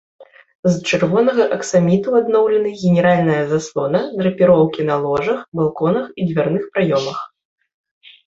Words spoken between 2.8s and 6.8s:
генеральная заслона, драпіроўкі на ложах, балконах і дзвярных